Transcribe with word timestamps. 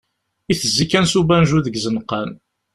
Itezzi 0.51 0.85
kan 0.91 1.05
s 1.07 1.13
ubanju 1.21 1.57
deg 1.65 1.75
izenqan. 1.79 2.29